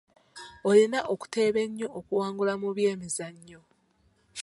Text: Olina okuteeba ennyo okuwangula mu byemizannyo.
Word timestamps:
Olina 0.69 0.99
okuteeba 1.13 1.59
ennyo 1.65 1.87
okuwangula 1.99 2.53
mu 2.61 2.69
byemizannyo. 2.75 3.61